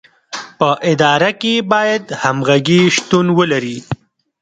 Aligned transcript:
په 0.59 0.69
اداره 0.91 1.31
کې 1.41 1.53
باید 1.71 2.03
همغږي 2.21 2.81
شتون 2.95 3.25
ولري. 3.37 3.77